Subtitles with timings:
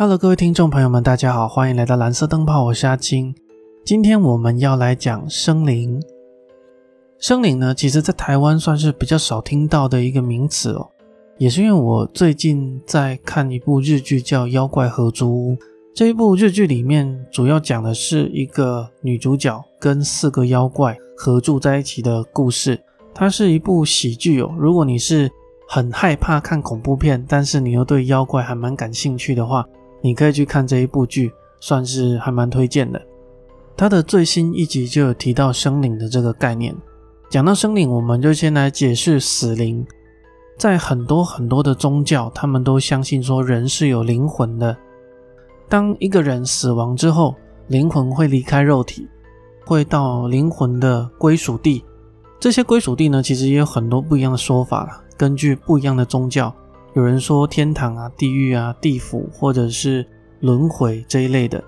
[0.00, 3.34] Hello，各位听众朋友们，大家好，欢迎来到蓝色灯泡，我是阿青。
[3.84, 6.02] 今天我们要来讲生灵。
[7.18, 10.88] 生灵呢，其实在台湾算是比较少听到的一个名词哦，
[11.36, 15.52] 也是因为我最近在看一部日剧，叫《妖怪合租屋》。
[15.94, 22.80] 这一部日剧里面主要讲的是一个女主角跟四个妖怪合住在一起的故事。
[23.12, 24.50] 它是一部喜剧哦。
[24.58, 25.30] 如果你是
[25.68, 29.62] 很害怕看恐怖片，但是你又对妖怪还蛮感兴趣的话，
[30.02, 33.00] 你可以去看这一部剧，算是还蛮推荐的。
[33.76, 36.74] 它的最新一集就有提到生灵的这个概念。
[37.30, 39.86] 讲到生灵，我们就先来解释死灵。
[40.58, 44.76] 在很多很多的宗教，他们都相信说人是有灵魂的。
[45.68, 47.34] 当一个人死亡之后，
[47.68, 49.08] 灵魂会离开肉体，
[49.64, 51.82] 会到灵魂的归属地。
[52.38, 56.54] 这些归属地呢，其实也有很多不一样的说法根据不一样的宗教，
[56.94, 60.04] 有人说天堂啊、地狱啊、地府，或者是
[60.40, 61.62] 轮回这一类的。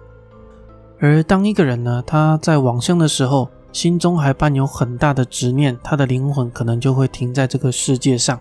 [0.98, 8.38] 而当一个人呢，他在往生的时候，心中还伴有很大的执念，他的灵魂可能就会停在这个世界上，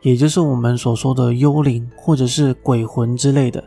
[0.00, 3.62] 也就是我们所说的幽灵或者是鬼魂之类的。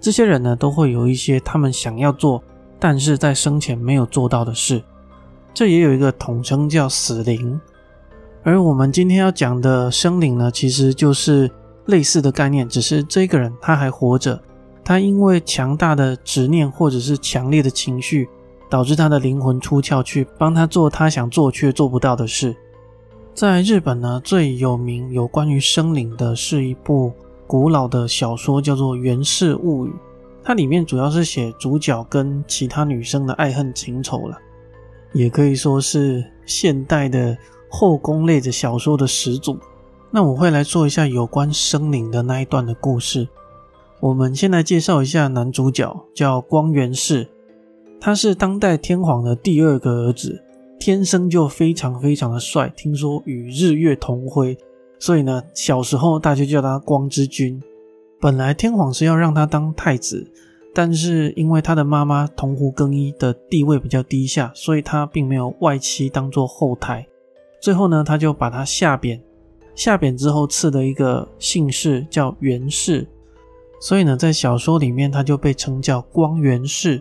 [0.00, 2.42] 这些人呢，都会有一些他们想要做，
[2.80, 4.82] 但是在生前没有做到的事。
[5.54, 7.60] 这也有一个统称叫死灵，
[8.42, 11.50] 而我们今天要讲的生灵呢，其实就是
[11.86, 14.40] 类似的概念，只是这个人他还活着，
[14.84, 18.28] 他因为强大的执念或者是强烈的情绪，
[18.70, 22.56] 导致他的灵魂出窍去帮他做他想做却做不到的事。
[23.34, 27.12] 在日本呢，最有名有关于生灵的是一部
[27.46, 29.90] 古老的小说，叫做《源氏物语》，
[30.44, 34.38] 它里面主要是写主角跟其他女生的爱恨情仇了。
[35.14, 37.36] 也可以说是现代的
[37.68, 39.58] 后宫类的小说的始祖。
[40.14, 43.26] 那我会来做一下有关生灵的那一段的故事。
[43.98, 47.26] 我们先来介绍一下男主角，叫光源氏，
[47.98, 50.44] 他是当代天皇的第二个儿子，
[50.78, 54.58] 天生就非常非常的帅，听说与日月同辉，
[54.98, 57.58] 所以呢，小时候大家叫他光之君。
[58.20, 60.30] 本来天皇是要让他当太子。
[60.74, 67.06] 但是因为他的妈妈桐湖更衣的地位比较低下，所以他并没有外戚当做后台。
[67.60, 69.22] 最后呢，他就把他下贬，
[69.74, 73.06] 下贬之后赐的一个姓氏叫源氏，
[73.80, 77.00] 所以呢，在小说里面他就被称叫光源氏。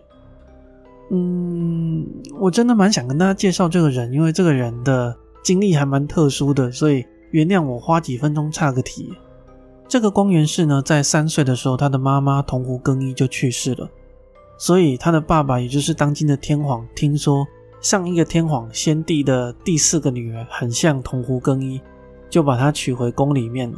[1.09, 2.07] 嗯，
[2.39, 9.13] 我真的蛮想跟大家介绍这个人，因为这个人的经历还蛮特殊的，所以原谅我花几分钟岔个题。
[9.89, 13.89] 这个光源氏呢，在三岁的时候，他的妈妈桐湖更衣就去世了，
[14.57, 17.45] 所以他的爸爸，也就是当今的天皇，听说
[17.81, 21.81] 上一个天皇先帝的第四个女儿很像桐湖更衣，
[22.31, 23.71] 就把她娶回宫里面，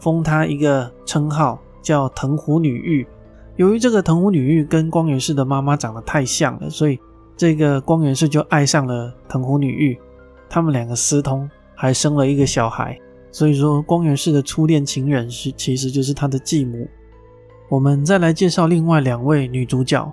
[0.00, 3.06] 封她一个称号叫藤壶女玉。
[3.54, 6.98] 由于这个藤壶女玉跟光源氏的妈妈长得太像了，所以
[7.36, 9.98] 这个光源氏就爱上了藤壶女玉，
[10.48, 12.98] 他们两个私通，还生了一个小孩。
[13.30, 16.88] 所以说，光源氏的初恋情人是其实就是他的继母。
[17.68, 20.10] 我们再来介绍另外两位女主角，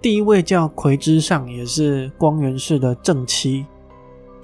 [0.00, 3.66] 第一位叫葵之上，也是光源氏的正妻。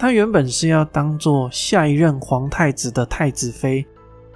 [0.03, 3.87] 她原本是要当做下一任皇太子的太子妃，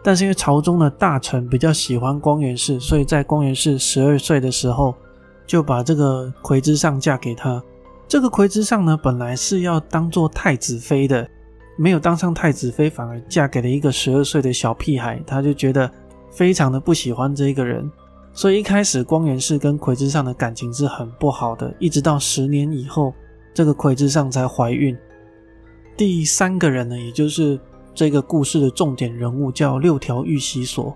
[0.01, 4.95] 但是因为朝中的大臣比较喜欢光源氏，所以在光源氏十二岁的时候
[5.45, 7.61] 就把这个葵之上嫁给他。
[8.07, 11.29] 这个葵之上呢，本来是要当做太子妃的。
[11.77, 15.91] 没有当上太子妃，反而嫁给了一个十二岁的小屁孩，他就觉得
[16.31, 17.91] 非常的不喜欢这个人，
[18.33, 23.13] 所以一开始光源氏跟葵之上的感情是很不好的，一直到十年以后，
[23.53, 24.97] 这个葵之上才怀孕。
[25.97, 27.59] 第三个人呢，也就是
[27.95, 30.95] 这个故事的重点人物，叫六条玉玺所。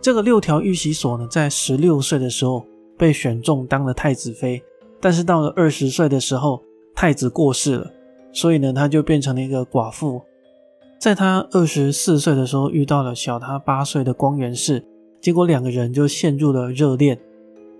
[0.00, 2.66] 这个六条玉玺所呢，在十六岁的时候
[2.98, 4.60] 被选中当了太子妃，
[5.00, 6.60] 但是到了二十岁的时候，
[6.92, 7.90] 太子过世了。
[8.32, 10.20] 所以呢，他就变成了一个寡妇。
[10.98, 14.84] 在他二十四岁的时候，遇到了小他八岁的光源氏，
[15.20, 17.16] 结果两个人就陷入了热恋。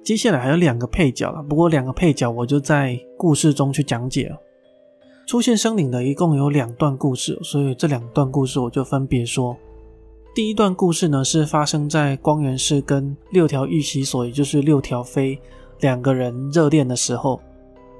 [0.05, 4.37] 接下来还有两个配角了，不过两个配角我就在故事中去讲解了。
[5.27, 9.57] 出现生灵的一共有两段故事，所以这两段故事我就分别说。
[10.35, 15.39] 第一段故事呢，是发生在光源氏跟六条玉玺所，也就是六条妃
[15.81, 17.41] 两个人热恋的时候。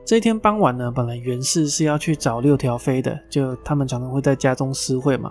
[0.05, 5.31] 这一天傍晚呢，本来袁氏是要去找六条飞的，就他们常常会在家中私会嘛。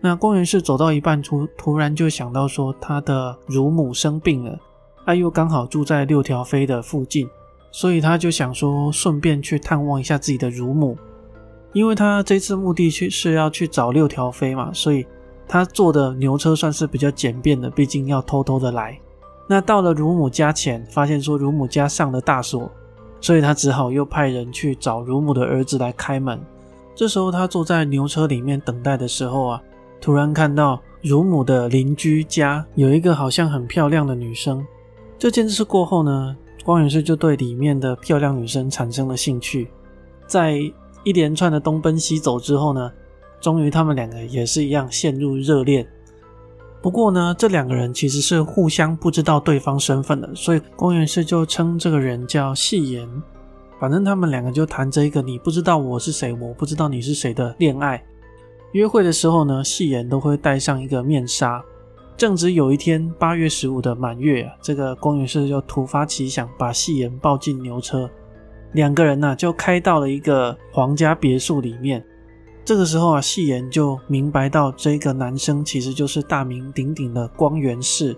[0.00, 4.56] 那光源氏走到一半，突突然就想到说，他的乳母生病了，
[5.04, 7.28] 他又刚好住在六条飞的附近，
[7.72, 10.96] 所以他就想说，顺便去探望一下自己的乳母。
[11.72, 15.06] 因为他这次目的去是要去找六条飞嘛，所以
[15.46, 18.98] 他坐的牛车算是比较简便的，毕竟要偷偷的来。
[19.46, 22.70] 那到了乳母家前，发现说乳母家上了大锁，
[23.20, 26.40] 所以他只好又派人去找乳母的儿子来开门。
[26.94, 29.62] 这时候他坐在牛车里面等待的时候啊，
[30.00, 34.66] 突然看到乳母的邻居家有一个好像很漂亮的女生。
[35.16, 39.68] 这件事过后呢，光源氏就对里面的漂亮女生产生了兴趣。
[40.26, 40.60] 在
[41.08, 42.92] 一连串的东奔西走之后呢，
[43.40, 45.86] 终于他们两个也是一样陷入热恋。
[46.82, 53.08] 不过呢，这两个人其实是互相不知道对方身份的，所以公园氏就称这个人叫戏言。
[53.80, 58.04] 反正他们两个就谈着一个你不知道我是谁，我不知道你是谁的恋爱。
[58.72, 61.64] 约会的时候呢，戏言都会戴上一个面纱。
[62.16, 68.10] 正值有一天八月十五的满月，这个公园氏就突发奇想，把戏言抱进牛车，
[68.72, 72.04] 两个人呢就开到了一个皇家别墅里面。
[72.64, 78.14] 这个时候啊，戏言就明白到这个男生其实就是大名鼎鼎的光源氏，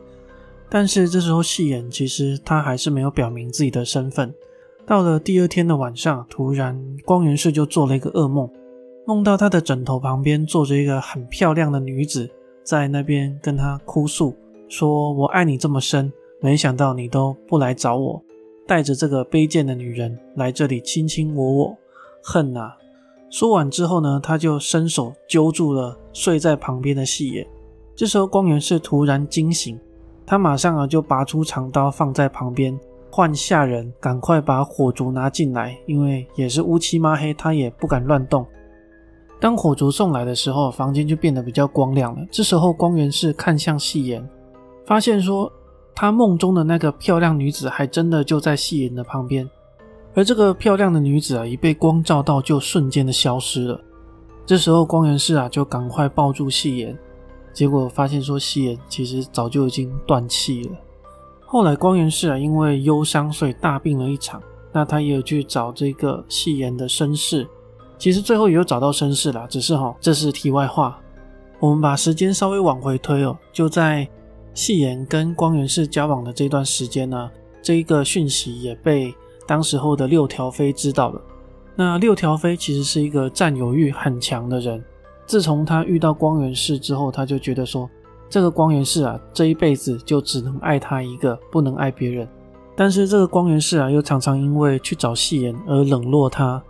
[0.68, 4.34] 但是这时候戏言其实他还是没有表明自己的身份。
[4.84, 8.50] 到了第二天的晚上，突然光源氏就做了一个噩梦，
[9.06, 12.28] 梦到他的枕头旁边坐着一个很漂亮的女子，
[12.64, 14.34] 在那边跟他哭诉，
[14.68, 18.20] 说我爱你这么深，没想到你都不来找我，
[18.70, 21.76] 带着这个卑贱的女人来这里卿卿我我，
[22.22, 22.76] 恨啊！
[23.28, 27.44] 说完之后呢，他就伸手揪住了睡在旁边的细野。
[27.96, 29.76] 这时候光源氏突然惊醒，
[30.24, 32.78] 他马上啊就拔出长刀放在旁边，
[33.10, 38.46] 唤下人赶快把火烛拿进来，因为也是乌漆抹黑，他也不敢乱动。
[39.40, 42.24] 当火烛送来的时候，房间就变得比较光亮了。
[42.30, 44.24] 这时候光源氏看向细言，
[44.86, 45.50] 发现说
[45.94, 49.48] 他梦中的那个漂亮女子还真的就在细言的旁边。
[50.14, 53.80] 而这个漂亮的女子啊，一被光照到，就瞬间的消失了。
[54.44, 56.98] 这时候光源氏啊，就赶快抱住细言，
[57.52, 60.70] 结果发现说细言其实早就已经断气了。
[61.46, 64.42] 后来光源氏啊，因为忧伤，所以大病了一场。
[64.72, 67.44] 那他也有去找这个细言的身世，
[67.98, 70.98] 其实最后也有找到身世了，只是哈，这是题外话。
[71.58, 74.08] 我们把时间稍微往回推哦，就在
[74.54, 77.30] 细言跟光源氏交往的这段时间呢，
[77.62, 79.14] 这一个讯息也被。
[79.46, 81.20] 当时候的六条飞知道了，
[81.74, 84.80] 那六条飞其实是一个占有欲很强的人。
[85.26, 87.90] 自从他遇到光源氏之后，他就觉得说，
[88.28, 92.28] 这个光源氏啊，这一辈子就只能爱他一个，不能爱别人。
[92.76, 96.62] 但是这个光源氏啊，又常常因为去找戏言而冷落他。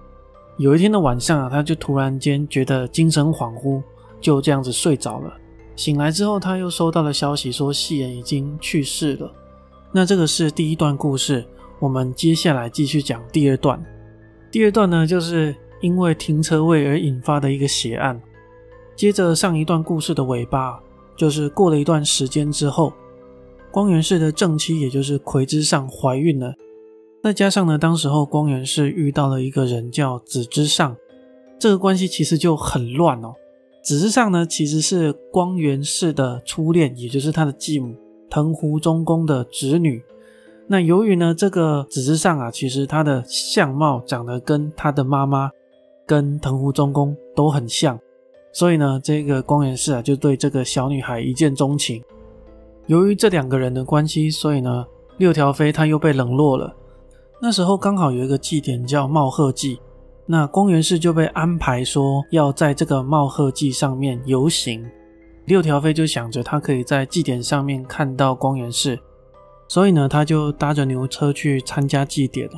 [0.57, 3.83] 有一天的晚上啊，他就突然间觉得精神恍惚，
[4.23, 5.35] 就这样子睡着了。
[5.81, 9.33] 醒来之后，他又收到了消息说戏言已经去世了。
[9.93, 11.43] 那这个是第一段故事。
[11.79, 13.83] 我们接下来继续讲第二段。
[14.51, 18.21] 第二段呢，就是因为停车位而引发的一个血案。
[18.95, 20.79] 接着上一段故事的尾巴，
[21.17, 22.93] 就是过了一段时间之后，
[23.71, 26.53] 光源氏的正妻，也就是葵之上怀孕了。
[27.23, 30.95] 再加上呢，当时候光源氏遇到了一个人叫子之上，
[31.59, 33.33] 这个关系其实就很乱哦。
[33.83, 37.95] 子之上呢，其实是光源氏的初恋，也就是他的继母
[38.29, 40.03] 藤壶中宫的侄女。
[40.67, 45.51] 那由于呢，这个子之上啊，其实他的相貌长得跟他的妈妈、
[46.07, 47.99] 跟藤壶中宫都很像，
[48.53, 52.03] 所以呢，这个光源氏啊就对这个小女孩一见钟情。
[52.87, 54.87] 由于这两个人的关系，所以呢，
[55.17, 56.75] 六条飞他又被冷落了。
[57.43, 59.81] 那时候刚好有一个祭典叫茂贺祭，
[60.31, 64.89] 那光源氏就被安排说要在这个茂贺祭上面游行。
[65.47, 68.97] 六条飞就想着他可以在祭典上面看到光源氏。
[69.67, 72.53] 所以呢，他就搭着牛车去参加祭典了。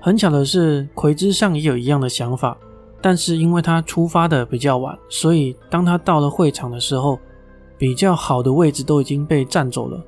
[0.00, 2.58] 很巧的是，葵之上也有一样的想法，
[3.00, 7.16] 但是因为他出发的比较晚，所以当他到了会场的时候，
[7.78, 10.04] 比较好的位置都已经被占走了。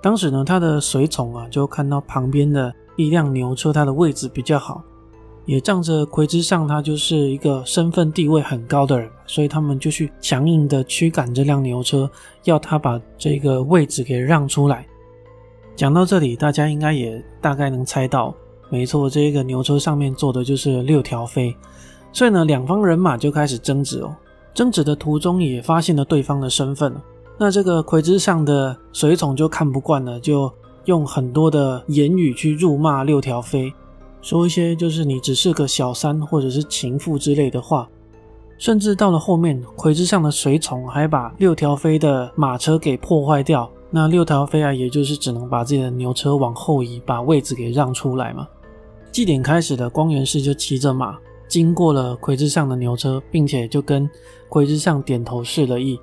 [0.00, 4.82] 当时呢，他的随从啊就看到旁边的一辆牛车，它的位置比较好，
[5.46, 12.10] 也仗着葵之上他就是一个身份地位很高的人，所以他们就去强硬的驱赶这辆牛车，
[12.44, 14.86] 要他把这个位置给让出来。
[15.76, 18.34] 讲到这里，大家应该也大概能猜到，
[18.70, 21.54] 没错，这个牛车上面坐的就是六条飞，
[22.12, 24.14] 所以呢，两方人马就开始争执哦。
[24.54, 26.94] 争执的途中也发现了对方的身份。
[27.36, 30.48] 那这个魁之上的随从就看不惯了，就
[30.84, 33.72] 用很多的言语去辱骂六条飞，
[34.24, 37.86] 说一些就是你只是个小三或者是情妇之类的话，
[38.56, 43.70] 甚至到了后面，魁之上的随从还把六条飞的马车给破坏掉。
[43.90, 48.48] 那六条飞啊，也就是只能把自己的牛车往后移，把位置给让出来嘛。
[49.12, 54.08] 祭典开始的光源氏就骑着马经过了魁之上的牛车，并且就跟
[54.48, 56.00] 魁之上点头示了意。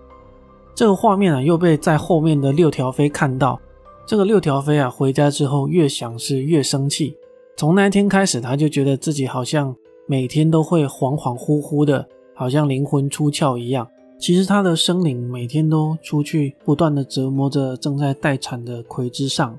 [0.76, 3.60] 这个画面啊，又被在后面的六条飞看到。
[4.06, 7.18] 这个六条飞啊，回家之后越想是越生气。
[7.56, 9.76] 从那天开始，他就觉得自己好像
[10.08, 13.88] 每天都会恍恍惚惚的，好像灵魂出窍一样。
[14.18, 19.58] 其实他的生灵每天都出去不断的折磨着正在待产的葵之上。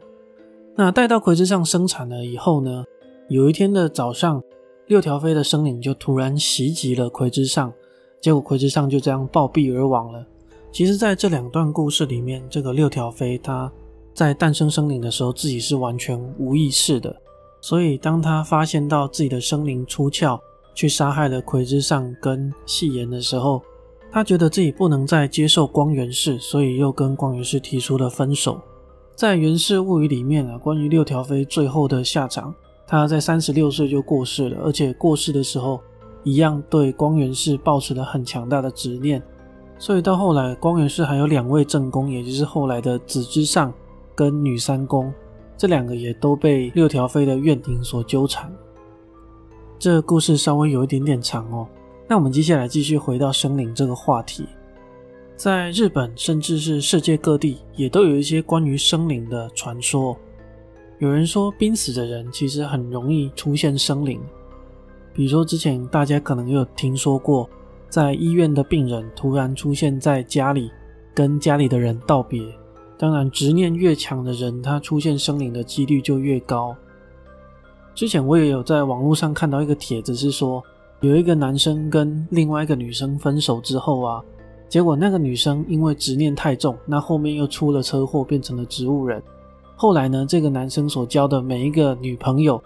[0.77, 2.85] 那待到葵之上生产了以后呢，
[3.29, 4.43] 有一天的早上。
[4.89, 7.73] 六条飞的生灵就突然袭击了葵之上，
[8.21, 10.27] 结果葵之上就这样暴毙而亡了。
[10.71, 13.73] 其实，在这两段故事里面，这个六条飞他
[14.13, 17.17] 在诞生生灵的时候，自己是完全无意识的。
[17.63, 20.39] 所以，当他发现到自己的生灵出窍，
[20.75, 23.63] 去杀害了葵之上跟细言的时候，
[24.11, 28.61] 他觉得自己不能再接受光源氏，所以又跟光源氏提出了分手。
[29.15, 32.53] 在《源氏物语》里面啊，关于六条飞最后的下场。
[32.85, 35.81] 他在三十六岁就过世了，而且过世的时候
[36.25, 39.23] 一样对光源氏抱持了很强大的执念，
[39.79, 43.73] 所以到后来光源氏还有两位正宫，也就是后来的子之上
[44.15, 45.11] 跟女三公，
[45.57, 48.53] 这两个也都被六条飞的怨灵所纠缠。
[49.79, 51.67] 这故事稍微有一点点长哦，
[52.09, 54.47] 那我们接下来继续回到生灵这个话题，
[55.37, 60.17] 在日本甚至是世界各地也都有一些关于生灵的传说。
[60.99, 64.21] 有人说，濒死的人其实很容易出现生灵，
[65.13, 67.51] 比如说之前大家可能有听说过，
[67.89, 70.71] 在医院的病人突然出现在家里，
[71.13, 72.41] 跟家里的人道别。
[73.03, 76.73] 当然，执念越强的人，他出现生灵的几率就越高。
[77.97, 80.63] 之前我也有在网络上看到一个帖子，是说
[81.01, 84.23] 有一个男生跟另外一个女生分手之后啊，
[84.69, 89.21] 结果那个女生因为执念太重，那后面又出了车祸，变成了植物人。
[89.75, 92.63] 后来呢，这个男生所交的每一个女朋友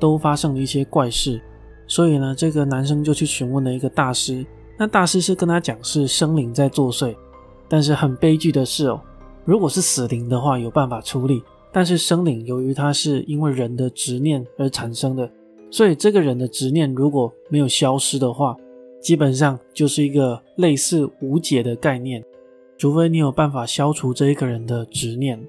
[0.00, 1.38] 都发生了一些怪事，
[1.86, 4.46] 所以呢，这个男生就去询问了一个大师。
[4.78, 7.14] 那大师是跟他讲是生灵在作祟，
[7.68, 8.98] 但是很悲剧的是哦，
[9.44, 15.30] 如果是死灵的话有办法处理，但是生灵由于它是因为人的执念而产生的，
[15.70, 18.56] 所以这个人的执念如果没有消失的话，
[19.00, 22.24] 基本上就是一个类似无解的概念，
[22.78, 25.46] 除非你有办法消除这一个人的执念。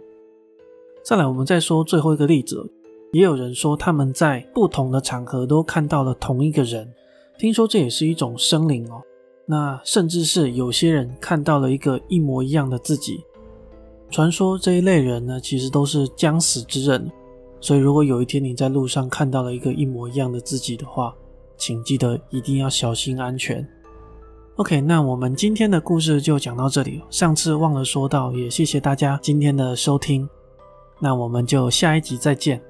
[1.04, 2.70] 再来，我们再说最后一个例子。
[3.14, 6.92] 也有人说他们在不同的场合都看到了同一个人，
[7.38, 9.02] 听说这也是一种生灵哦。
[9.46, 13.24] 那甚至是有些人看到了一个一模一样的自己。
[14.10, 17.12] 传说这一类人呢，其实都是将死之人。
[17.60, 21.16] 所以，如果有一天你在路上看到了一个一模一样的自己的话，
[21.58, 23.68] 请记得一定要小心安全。
[24.58, 27.02] OK，那我们今天的故事就讲到这里。
[27.10, 30.30] 上次忘了说到，也谢谢大家今天的收听。
[31.00, 32.62] 那我们就下一集再见。